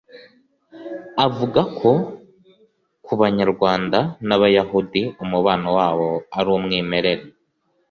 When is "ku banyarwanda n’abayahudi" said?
3.05-5.01